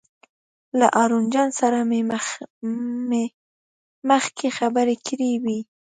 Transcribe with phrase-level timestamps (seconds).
[0.79, 1.79] له هارون جان سره
[3.09, 3.23] مې
[4.09, 5.59] مخکې خبرې کړې وې.